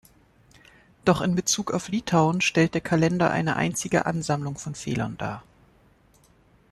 [1.05, 5.43] Doch in Bezug auf Litauen stellt der Kalender eine einzige Ansammlung von Fehlern dar.